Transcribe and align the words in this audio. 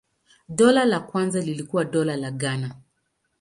Dola 0.49 0.85
la 0.85 0.99
kwanza 0.99 1.41
lilikuwa 1.41 1.85
Dola 1.85 2.15
la 2.15 2.31
Ghana. 2.31 2.75